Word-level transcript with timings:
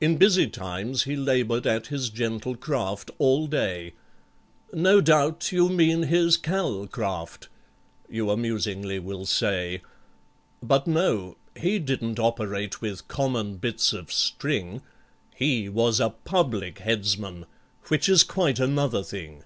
In 0.00 0.16
busy 0.16 0.46
times 0.48 1.02
he 1.02 1.16
laboured 1.16 1.66
at 1.66 1.88
his 1.88 2.08
gentle 2.08 2.56
craft 2.56 3.10
all 3.18 3.46
day— 3.46 3.92
"No 4.72 5.02
doubt 5.02 5.52
you 5.52 5.68
mean 5.68 6.04
his 6.04 6.38
Cal 6.38 6.86
craft," 6.86 7.50
you 8.08 8.30
amusingly 8.30 8.98
will 8.98 9.26
say— 9.26 9.82
But, 10.62 10.86
no—he 10.86 11.78
didn't 11.78 12.18
operate 12.18 12.80
with 12.80 13.06
common 13.06 13.56
bits 13.58 13.92
of 13.92 14.10
string, 14.10 14.80
He 15.34 15.68
was 15.68 16.00
a 16.00 16.08
Public 16.08 16.78
Headsman, 16.78 17.44
which 17.88 18.08
is 18.08 18.24
quite 18.24 18.58
another 18.58 19.02
thing. 19.02 19.44